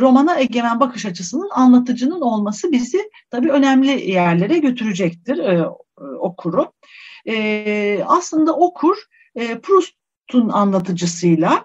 romana 0.00 0.40
egemen 0.40 0.80
bakış 0.80 1.06
açısının 1.06 1.50
anlatıcının 1.52 2.20
olması 2.20 2.72
bizi 2.72 3.10
tabii 3.30 3.50
önemli 3.50 4.10
yerlere 4.10 4.58
götürecektir 4.58 5.38
e, 5.38 5.66
okuru. 6.18 6.72
Aslında 8.06 8.56
okur 8.56 8.96
Proust'un 9.62 10.48
anlatıcısıyla 10.48 11.64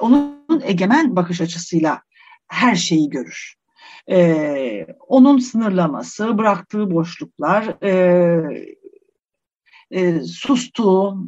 onun 0.00 0.62
egemen 0.64 1.16
bakış 1.16 1.40
açısıyla 1.40 2.02
her 2.48 2.74
şeyi 2.74 3.10
görür 3.10 3.61
e, 4.10 4.86
onun 5.08 5.38
sınırlaması, 5.38 6.38
bıraktığı 6.38 6.90
boşluklar, 6.90 7.84
e, 7.84 8.72
e, 9.92 10.20
sustuğu, 10.20 11.26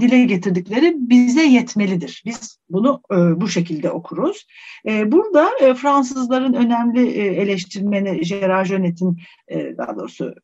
dile 0.00 0.24
getirdikleri 0.24 0.94
bize 0.98 1.42
yetmelidir. 1.42 2.22
Biz 2.26 2.58
bunu 2.70 3.02
e, 3.12 3.16
bu 3.40 3.48
şekilde 3.48 3.90
okuruz. 3.90 4.46
E, 4.86 5.12
burada 5.12 5.50
e, 5.60 5.74
Fransızların 5.74 6.52
önemli 6.52 7.10
e, 7.10 7.26
eleştirmeni 7.26 8.20
Gerard 8.20 8.66
Jönet'in 8.66 9.18
e, 9.48 9.76
daha 9.76 9.96
doğrusu 9.96 10.34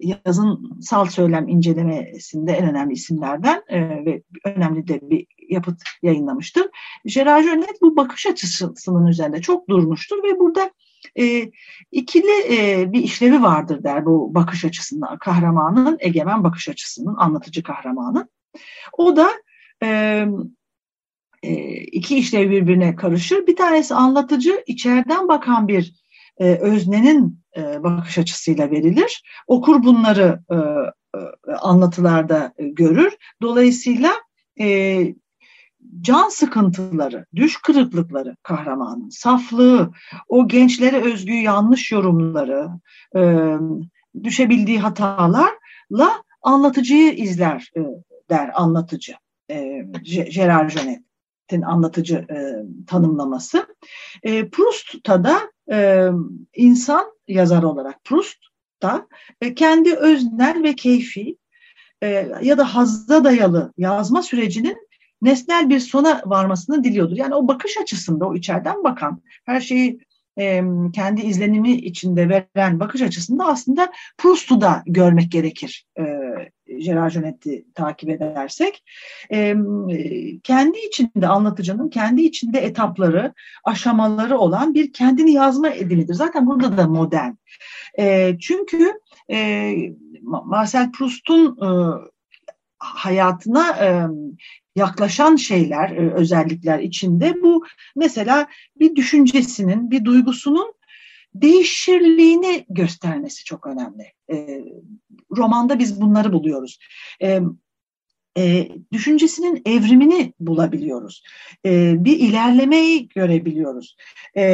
yazın 0.00 0.80
sal 0.80 1.06
söylem 1.06 1.48
incelemesinde 1.48 2.52
en 2.52 2.70
önemli 2.70 2.92
isimlerden 2.92 3.62
e, 3.68 3.80
ve 3.80 4.22
önemli 4.44 4.88
de 4.88 5.00
bir 5.02 5.26
yapıt 5.48 5.82
yayınlamıştır. 6.02 6.66
Gerard 7.04 7.44
Jönet 7.44 7.82
bu 7.82 7.96
bakış 7.96 8.26
açısının 8.26 9.06
üzerinde 9.06 9.40
çok 9.40 9.68
durmuştur 9.68 10.16
ve 10.24 10.38
burada 10.38 10.70
e, 11.18 11.50
ikili 11.92 12.54
e, 12.54 12.92
bir 12.92 13.02
işlevi 13.02 13.42
vardır 13.42 13.84
der 13.84 14.06
bu 14.06 14.34
bakış 14.34 14.64
açısından 14.64 15.18
kahramanın, 15.18 15.96
egemen 16.00 16.44
bakış 16.44 16.68
açısının, 16.68 17.14
anlatıcı 17.16 17.62
kahramanın. 17.62 18.30
O 18.92 19.16
da 19.16 19.30
e, 19.82 19.88
e, 21.42 21.74
iki 21.74 22.18
işlev 22.18 22.50
birbirine 22.50 22.96
karışır. 22.96 23.46
Bir 23.46 23.56
tanesi 23.56 23.94
anlatıcı, 23.94 24.62
içeriden 24.66 25.28
bakan 25.28 25.68
bir 25.68 25.94
e, 26.38 26.54
öznenin 26.54 27.40
e, 27.56 27.82
bakış 27.82 28.18
açısıyla 28.18 28.70
verilir. 28.70 29.22
Okur 29.46 29.82
bunları 29.84 30.40
e, 30.50 30.56
e, 31.18 31.52
anlatılarda 31.52 32.52
görür. 32.58 33.16
Dolayısıyla 33.42 34.12
can 36.00 36.28
sıkıntıları, 36.28 37.26
düş 37.34 37.56
kırıklıkları 37.56 38.36
kahramanın, 38.42 39.08
saflığı, 39.08 39.90
o 40.28 40.48
gençlere 40.48 41.02
özgü 41.02 41.32
yanlış 41.32 41.92
yorumları, 41.92 42.68
düşebildiği 44.24 44.80
hatalarla 44.80 46.10
anlatıcıyı 46.42 47.12
izler 47.12 47.72
der 48.30 48.50
anlatıcı. 48.54 49.12
Gerard 50.32 50.70
Jonet'in 50.70 51.62
anlatıcı 51.62 52.26
tanımlaması. 52.86 53.66
Proust'ta 54.52 55.24
da 55.24 55.38
e, 55.72 56.08
insan 56.54 57.06
yazar 57.28 57.62
olarak 57.62 58.04
Proust 58.04 58.38
da 58.82 59.06
e, 59.40 59.54
kendi 59.54 59.94
öznel 59.94 60.62
ve 60.62 60.74
keyfi 60.74 61.36
e, 62.02 62.28
ya 62.42 62.58
da 62.58 62.74
hazda 62.74 63.24
dayalı 63.24 63.72
yazma 63.78 64.22
sürecinin 64.22 64.76
nesnel 65.22 65.68
bir 65.68 65.80
sona 65.80 66.22
varmasını 66.26 66.84
diliyordur. 66.84 67.16
Yani 67.16 67.34
o 67.34 67.48
bakış 67.48 67.78
açısında, 67.82 68.28
o 68.28 68.34
içeriden 68.34 68.84
bakan, 68.84 69.22
her 69.46 69.60
şeyi 69.60 70.00
e, 70.38 70.62
kendi 70.94 71.22
izlenimi 71.22 71.72
içinde 71.72 72.28
veren 72.28 72.80
bakış 72.80 73.02
açısında 73.02 73.46
aslında 73.46 73.92
Proust'u 74.18 74.60
da 74.60 74.82
görmek 74.86 75.32
gerekir. 75.32 75.86
E, 75.98 76.02
Gerard 76.78 77.10
Jonet'i 77.10 77.64
takip 77.74 78.10
edersek. 78.10 78.84
E, 79.32 79.56
kendi 80.42 80.78
içinde 80.78 81.26
anlatıcının 81.28 81.88
kendi 81.88 82.22
içinde 82.22 82.58
etapları, 82.58 83.34
aşamaları 83.64 84.38
olan 84.38 84.74
bir 84.74 84.92
kendini 84.92 85.32
yazma 85.32 85.68
edimidir. 85.68 86.14
Zaten 86.14 86.46
burada 86.46 86.76
da 86.76 86.88
modern. 86.88 87.32
E, 87.98 88.36
çünkü 88.40 88.92
e, 89.30 89.72
Marcel 90.22 90.92
Proust'un 90.92 91.58
e, 91.62 91.68
hayatına 92.78 93.70
e, 93.70 94.06
yaklaşan 94.76 95.36
şeyler, 95.36 95.90
e, 95.90 96.12
özellikler 96.14 96.78
içinde 96.78 97.34
bu 97.42 97.64
mesela 97.96 98.46
bir 98.78 98.96
düşüncesinin, 98.96 99.90
bir 99.90 100.04
duygusunun 100.04 100.75
değişirliğini 101.42 102.66
göstermesi 102.68 103.44
çok 103.44 103.66
önemli. 103.66 104.12
E, 104.32 104.64
romanda 105.36 105.78
biz 105.78 106.00
bunları 106.00 106.32
buluyoruz. 106.32 106.78
E, 107.22 107.40
e, 108.38 108.68
düşüncesinin 108.92 109.62
evrimini 109.66 110.32
bulabiliyoruz. 110.40 111.22
E, 111.66 111.94
bir 112.04 112.18
ilerlemeyi 112.18 113.08
görebiliyoruz. 113.08 113.96
E, 114.36 114.44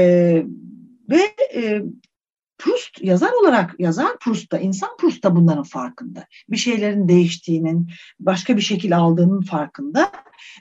ve 1.11 1.23
e, 1.55 1.83
Proust 2.59 3.03
yazar 3.03 3.33
olarak 3.43 3.75
yazar 3.81 4.19
Proust 4.19 4.53
da 4.53 4.59
insan 4.59 4.91
Proust 5.01 5.25
da 5.25 5.37
bunların 5.37 5.62
farkında. 5.62 6.27
Bir 6.49 6.57
şeylerin 6.57 7.09
değiştiğinin, 7.09 7.91
başka 8.21 8.57
bir 8.57 8.62
şekil 8.62 8.97
aldığının 8.97 9.41
farkında 9.41 10.12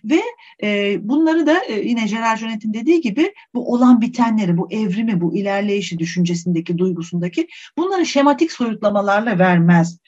ve 0.03 0.21
e, 0.63 0.97
bunları 1.09 1.45
da 1.45 1.63
e, 1.65 1.73
yine 1.73 2.05
Gerard 2.05 2.37
Jonet'in 2.37 2.73
dediği 2.73 3.01
gibi 3.01 3.33
bu 3.53 3.73
olan 3.73 4.01
bitenleri, 4.01 4.57
bu 4.57 4.71
evrimi, 4.71 5.21
bu 5.21 5.35
ilerleyişi 5.35 5.99
düşüncesindeki, 5.99 6.77
duygusundaki 6.77 7.47
bunları 7.77 8.05
şematik 8.05 8.51
soyutlamalarla 8.51 9.39
vermez 9.39 9.99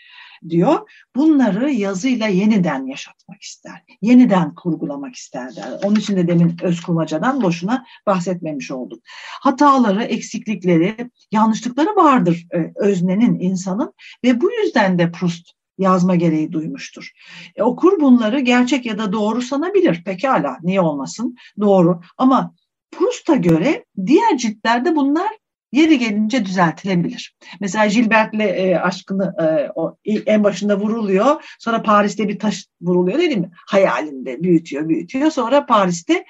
diyor. 0.50 0.90
Bunları 1.16 1.72
yazıyla 1.72 2.28
yeniden 2.28 2.86
yaşatmak 2.86 3.42
ister. 3.42 3.84
Yeniden 4.02 4.56
kurgulamak 4.56 5.16
ister 5.16 5.56
der. 5.56 5.72
Onun 5.84 5.96
için 5.96 6.18
de 6.18 6.28
demin 6.28 6.58
Özkurmaca'dan 6.62 7.42
boşuna 7.42 7.86
bahsetmemiş 8.06 8.72
olduk. 8.72 9.04
Hataları, 9.42 10.04
eksiklikleri, 10.04 11.12
yanlışlıkları 11.32 11.96
vardır 11.96 12.48
e, 12.54 12.72
öznenin, 12.76 13.40
insanın 13.40 13.94
ve 14.24 14.42
bu 14.42 14.52
yüzden 14.52 15.00
de 15.00 15.12
Proust 15.12 15.52
yazma 15.78 16.16
gereği 16.16 16.52
duymuştur. 16.52 17.12
E, 17.56 17.64
okur 17.64 18.00
bunları 18.00 18.40
gerçek 18.40 18.86
ya 18.86 18.98
da 18.98 19.14
doğru 19.14 19.42
sanabilir. 19.42 20.04
Pekala, 20.04 20.58
niye 20.64 20.82
olmasın? 20.82 21.36
Doğru. 21.60 22.02
Ama 22.18 22.54
Proust'a 22.92 23.36
göre 23.36 23.86
diğer 24.06 24.38
ciltlerde 24.38 24.96
bunlar 24.96 25.30
yeri 25.72 26.00
gelince 26.00 26.46
düzeltilebilir. 26.46 27.36
Mesela 27.60 27.86
Gilbert'le 27.86 28.40
e, 28.40 28.80
aşkını 28.80 29.36
e, 29.42 29.72
o, 29.76 29.98
en 30.06 30.44
başında 30.44 30.80
vuruluyor. 30.80 31.56
Sonra 31.60 31.82
Paris'te 31.82 32.28
bir 32.28 32.40
taş 32.40 32.66
vuruluyor 32.82 33.20
değil 33.20 33.38
mi? 33.38 33.52
Hayalinde 33.68 34.44
büyütüyor, 34.44 34.90
büyütüyor. 34.90 35.32
Sonra 35.32 35.66
Paris'te 35.66 36.26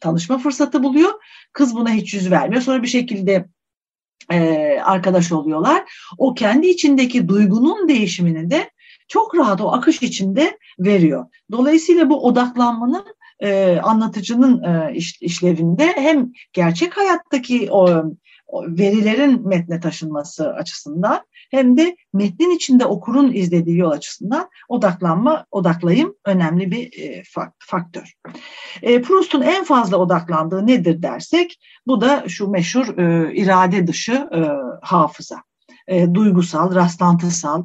tanışma 0.00 0.38
fırsatı 0.38 0.82
buluyor. 0.82 1.12
Kız 1.52 1.74
buna 1.74 1.90
hiç 1.90 2.14
yüz 2.14 2.30
vermiyor. 2.30 2.62
Sonra 2.62 2.82
bir 2.82 2.88
şekilde 2.88 3.46
e, 4.32 4.78
arkadaş 4.84 5.32
oluyorlar. 5.32 5.82
O 6.18 6.34
kendi 6.34 6.66
içindeki 6.66 7.28
duygunun 7.28 7.88
değişimini 7.88 8.50
de 8.50 8.70
çok 9.08 9.36
rahat 9.36 9.60
o 9.60 9.72
akış 9.72 10.02
içinde 10.02 10.58
veriyor. 10.78 11.26
Dolayısıyla 11.52 12.10
bu 12.10 12.26
odaklanmanın 12.26 13.04
e, 13.40 13.78
anlatıcının 13.82 14.62
e, 14.62 14.94
iş, 14.94 15.22
işlevinde 15.22 15.92
hem 15.96 16.32
gerçek 16.52 16.96
hayattaki 16.96 17.68
o 17.70 18.04
verilerin 18.52 19.48
metne 19.48 19.80
taşınması 19.80 20.52
açısından 20.52 21.20
hem 21.50 21.76
de 21.76 21.96
metnin 22.12 22.50
içinde 22.50 22.86
okurun 22.86 23.32
izlediği 23.32 23.78
yol 23.78 23.90
açısından 23.90 24.48
odaklanma, 24.68 25.46
odaklayım 25.50 26.14
önemli 26.24 26.70
bir 26.70 27.02
e, 27.02 27.22
faktör. 27.58 28.12
E, 28.82 29.02
Proust'un 29.02 29.42
en 29.42 29.64
fazla 29.64 29.96
odaklandığı 29.96 30.66
nedir 30.66 31.02
dersek 31.02 31.58
bu 31.86 32.00
da 32.00 32.24
şu 32.28 32.48
meşhur 32.48 32.98
e, 32.98 33.34
irade 33.34 33.86
dışı 33.86 34.12
e, 34.12 34.40
hafıza. 34.82 35.42
E, 35.88 36.14
duygusal, 36.14 36.74
rastlantısal 36.74 37.64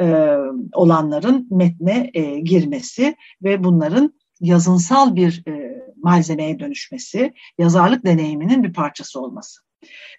e, 0.00 0.36
olanların 0.72 1.48
metne 1.50 2.10
e, 2.14 2.40
girmesi 2.40 3.16
ve 3.42 3.64
bunların 3.64 4.14
yazınsal 4.40 5.16
bir 5.16 5.42
e, 5.48 5.82
malzemeye 5.96 6.58
dönüşmesi, 6.58 7.32
yazarlık 7.58 8.04
deneyiminin 8.04 8.64
bir 8.64 8.72
parçası 8.72 9.20
olması. 9.20 9.60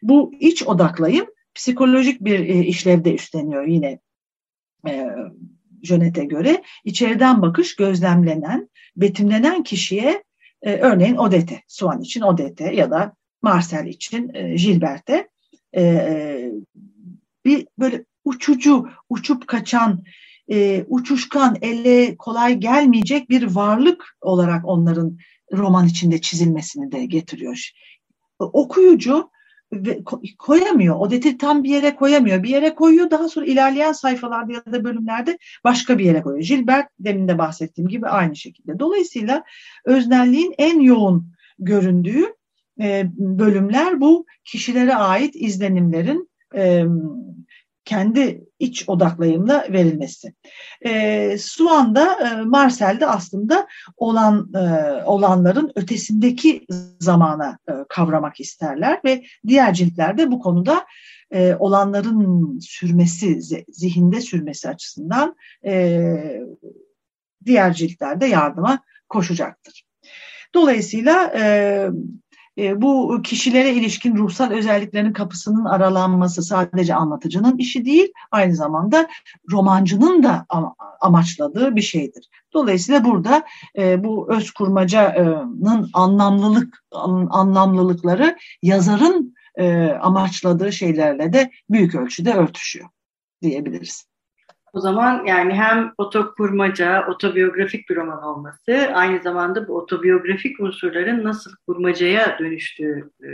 Bu 0.02 0.34
iç 0.40 0.64
odaklayım 0.64 1.26
psikolojik 1.54 2.22
bir 2.22 2.40
e, 2.40 2.64
işlevde 2.66 3.16
üstleniyor 3.16 3.68
yine 3.68 4.00
e, 4.88 5.10
Jönet'e 5.84 6.26
göre. 6.26 6.64
içeriden 6.84 7.42
bakış 7.42 7.76
gözlemlenen, 7.76 8.70
betimlenen 8.96 9.64
kişiye 9.64 10.24
e, 10.62 10.74
örneğin 10.74 11.16
Odette, 11.16 11.62
Swan 11.68 12.02
için 12.02 12.22
Odette 12.22 12.76
ya 12.76 12.92
da 12.92 13.16
Marcel 13.42 13.86
için 13.86 14.32
e, 14.34 14.56
Gilbert'e 14.56 15.30
e, 15.74 15.84
e, 15.84 16.52
bir 17.46 17.68
böyle 17.80 18.06
uçucu, 18.26 18.90
uçup 19.10 19.48
kaçan, 19.48 20.04
e, 20.52 20.86
uçuşkan, 20.88 21.58
elle 21.62 22.16
kolay 22.18 22.58
gelmeyecek 22.58 23.30
bir 23.30 23.44
varlık 23.44 24.18
olarak 24.22 24.66
onların 24.66 25.18
roman 25.54 25.88
içinde 25.88 26.22
çizilmesini 26.22 26.92
de 26.92 27.06
getiriyor. 27.06 27.72
Okuyucu 28.40 29.30
ve 29.74 30.04
koyamıyor. 30.40 30.96
Odet'i 31.00 31.38
tam 31.38 31.64
bir 31.64 31.70
yere 31.70 31.96
koyamıyor. 31.96 32.44
Bir 32.44 32.50
yere 32.50 32.76
koyuyor 32.76 33.12
daha 33.12 33.30
sonra 33.30 33.46
ilerleyen 33.46 33.92
sayfalarda 33.92 34.54
ya 34.54 34.66
da 34.66 34.84
bölümlerde 34.84 35.38
başka 35.64 35.98
bir 36.00 36.06
yere 36.06 36.22
koyuyor. 36.22 36.44
Gilbert 36.44 36.90
demin 37.00 37.28
de 37.28 37.38
bahsettiğim 37.38 37.88
gibi 37.88 38.08
aynı 38.08 38.36
şekilde. 38.36 38.80
Dolayısıyla 38.80 39.44
öznelliğin 39.86 40.56
en 40.58 40.80
yoğun 40.80 41.32
göründüğü 41.60 42.26
e, 42.82 43.06
bölümler 43.18 44.02
bu 44.02 44.26
kişilere 44.46 44.96
ait 44.96 45.36
izlenimlerin 45.36 46.30
e, 46.56 46.86
kendi 47.86 48.44
iç 48.60 48.90
odaklayımla 48.90 49.66
verilmesi. 49.70 50.34
E, 50.86 51.36
Suan'da, 51.40 52.30
e, 52.30 52.42
Marsel'de 52.42 53.08
aslında 53.08 53.68
olan 53.98 54.52
e, 54.56 55.04
olanların 55.04 55.72
ötesindeki 55.76 56.66
zamana 57.00 57.58
e, 57.70 57.74
kavramak 57.90 58.40
isterler 58.40 59.00
ve 59.06 59.24
diğer 59.48 59.74
ciltlerde 59.74 60.32
bu 60.32 60.40
konuda 60.40 60.86
e, 61.32 61.56
olanların 61.56 62.60
sürmesi, 62.60 63.42
zihinde 63.70 64.22
sürmesi 64.22 64.70
açısından 64.70 65.36
e, 65.66 66.42
diğer 67.46 67.74
ciltlerde 67.74 68.26
yardıma 68.26 68.80
koşacaktır. 69.10 69.86
Dolayısıyla 70.54 71.34
e, 71.36 71.90
e, 72.58 72.82
bu 72.82 73.22
kişilere 73.24 73.74
ilişkin 73.74 74.16
ruhsal 74.16 74.52
özelliklerin 74.52 75.14
kapısının 75.14 75.66
aralanması 75.66 76.44
sadece 76.44 76.96
anlatıcının 76.96 77.58
işi 77.58 77.86
değil, 77.86 78.14
aynı 78.32 78.56
zamanda 78.56 79.08
romancının 79.52 80.24
da 80.24 80.46
amaçladığı 81.02 81.76
bir 81.76 81.82
şeydir. 81.82 82.30
Dolayısıyla 82.54 83.06
burada 83.06 83.44
e, 83.78 84.04
bu 84.04 84.34
öz 84.34 84.52
kurmacanın 84.52 85.90
anlamlılık 85.94 86.84
anlamlılıkları 87.30 88.38
yazarın 88.62 89.36
e, 89.56 89.90
amaçladığı 89.90 90.72
şeylerle 90.72 91.34
de 91.34 91.52
büyük 91.70 91.96
ölçüde 91.96 92.34
örtüşüyor 92.34 92.90
diyebiliriz. 93.42 94.06
O 94.76 94.80
zaman 94.80 95.26
yani 95.26 95.54
hem 95.54 95.94
otokurmaca, 95.98 97.08
otobiyografik 97.08 97.90
bir 97.90 97.96
roman 97.96 98.24
olması, 98.24 98.92
aynı 98.94 99.22
zamanda 99.24 99.68
bu 99.68 99.78
otobiyografik 99.78 100.60
unsurların 100.60 101.24
nasıl 101.24 101.52
kurmacaya 101.68 102.40
dönüştüğü 102.40 103.10
e, 103.24 103.30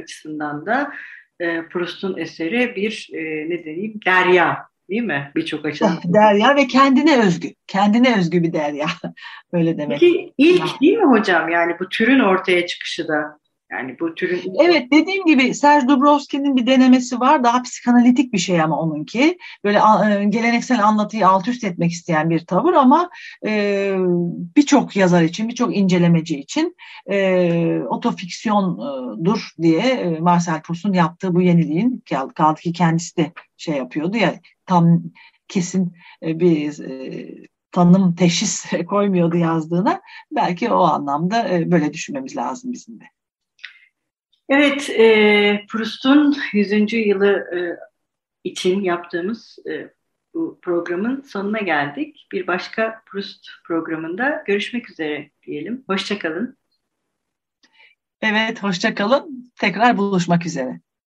açısından 0.00 0.66
da 0.66 0.92
e, 1.40 1.62
Proust'un 1.68 2.18
eseri 2.18 2.76
bir 2.76 3.08
e, 3.12 3.50
ne 3.50 3.64
diyeyim 3.64 4.00
derya 4.06 4.58
değil 4.90 5.02
mi? 5.02 5.32
Birçok 5.36 5.64
açıdan. 5.64 5.98
Derya 6.04 6.56
ve 6.56 6.66
kendine 6.66 7.26
özgü. 7.26 7.48
Kendine 7.66 8.18
özgü 8.18 8.42
bir 8.42 8.52
derya. 8.52 8.86
Öyle 9.52 9.78
demek. 9.78 10.00
Peki 10.00 10.32
ilk 10.38 10.80
değil 10.80 10.98
mi 10.98 11.18
hocam? 11.18 11.48
Yani 11.48 11.76
bu 11.80 11.88
türün 11.88 12.20
ortaya 12.20 12.66
çıkışı 12.66 13.08
da 13.08 13.39
yani 13.72 13.96
bu 14.00 14.14
türün... 14.14 14.54
Evet 14.60 14.92
dediğim 14.92 15.26
gibi 15.26 15.54
Serge 15.54 15.88
Dubrovski'nin 15.88 16.56
bir 16.56 16.66
denemesi 16.66 17.20
var. 17.20 17.44
Daha 17.44 17.62
psikanalitik 17.62 18.32
bir 18.32 18.38
şey 18.38 18.60
ama 18.60 18.80
onunki. 18.80 19.38
Böyle 19.64 19.78
e, 19.78 20.24
geleneksel 20.24 20.84
anlatıyı 20.86 21.28
alt 21.28 21.48
üst 21.48 21.64
etmek 21.64 21.90
isteyen 21.90 22.30
bir 22.30 22.46
tavır 22.46 22.72
ama 22.72 23.10
e, 23.46 23.94
birçok 24.56 24.96
yazar 24.96 25.22
için, 25.22 25.48
birçok 25.48 25.76
incelemeci 25.76 26.40
için 26.40 26.76
e, 27.10 27.80
otofiksiyondur 27.88 29.50
diye 29.62 29.80
e, 29.80 30.18
Marcel 30.20 30.62
Proust'un 30.62 30.92
yaptığı 30.92 31.34
bu 31.34 31.42
yeniliğin 31.42 32.02
kaldı 32.34 32.60
ki 32.60 32.72
kendisi 32.72 33.16
de 33.16 33.32
şey 33.56 33.76
yapıyordu 33.76 34.16
ya 34.16 34.34
tam 34.66 35.02
kesin 35.48 35.92
e, 36.22 36.40
bir 36.40 36.80
e, 36.80 37.28
tanım 37.72 38.14
teşhis 38.14 38.64
koymuyordu 38.88 39.36
yazdığına. 39.36 40.00
Belki 40.32 40.70
o 40.70 40.82
anlamda 40.82 41.48
böyle 41.70 41.92
düşünmemiz 41.92 42.36
lazım 42.36 42.72
bizim 42.72 43.00
de. 43.00 43.04
Evet, 44.50 44.90
e, 44.90 45.66
Proust'un 45.68 46.36
100. 46.52 46.92
yılı 46.92 47.30
e, 47.30 47.58
için 48.44 48.80
yaptığımız 48.80 49.58
e, 49.70 49.94
bu 50.34 50.58
programın 50.62 51.22
sonuna 51.22 51.58
geldik. 51.58 52.26
Bir 52.32 52.46
başka 52.46 53.02
Proust 53.06 53.46
programında 53.64 54.42
görüşmek 54.46 54.90
üzere 54.90 55.30
diyelim. 55.46 55.84
Hoşçakalın. 55.86 56.56
Evet, 58.22 58.62
hoşçakalın. 58.62 59.52
Tekrar 59.56 59.96
buluşmak 59.96 60.46
üzere. 60.46 60.80